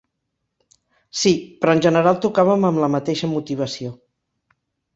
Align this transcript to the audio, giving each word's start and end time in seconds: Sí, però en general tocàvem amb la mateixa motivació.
Sí, 1.23 1.33
però 1.59 1.75
en 1.77 1.83
general 1.87 2.19
tocàvem 2.25 2.67
amb 2.73 2.81
la 2.85 2.91
mateixa 2.97 3.33
motivació. 3.37 3.95